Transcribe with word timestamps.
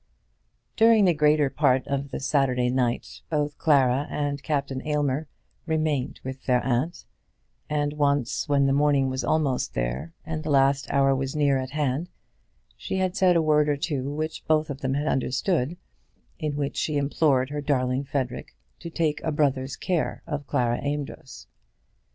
During 0.75 1.05
the 1.05 1.13
greater 1.13 1.51
part 1.51 1.85
of 1.85 2.09
the 2.09 2.19
Saturday 2.19 2.71
night 2.71 3.21
both 3.29 3.59
Clara 3.59 4.07
and 4.09 4.41
Captain 4.41 4.81
Aylmer 4.81 5.27
remained 5.67 6.19
with 6.23 6.45
their 6.45 6.65
aunt; 6.65 7.05
and 7.69 7.93
once 7.93 8.49
when 8.49 8.65
the 8.65 8.73
morning 8.73 9.09
was 9.11 9.23
almost 9.23 9.75
there, 9.75 10.15
and 10.25 10.41
the 10.41 10.49
last 10.49 10.89
hour 10.91 11.15
was 11.15 11.35
near 11.35 11.59
at 11.59 11.69
hand, 11.69 12.09
she 12.75 12.95
had 12.97 13.15
said 13.15 13.35
a 13.35 13.43
word 13.43 13.69
or 13.69 13.77
two 13.77 14.11
which 14.11 14.43
both 14.47 14.71
of 14.71 14.81
them 14.81 14.95
had 14.95 15.05
understood, 15.05 15.77
in 16.39 16.55
which 16.55 16.77
she 16.77 16.97
implored 16.97 17.51
her 17.51 17.61
darling 17.61 18.03
Frederic 18.03 18.55
to 18.79 18.89
take 18.89 19.21
a 19.23 19.31
brother's 19.31 19.75
care 19.75 20.23
of 20.25 20.47
Clara 20.47 20.79
Amedroz. 20.83 21.45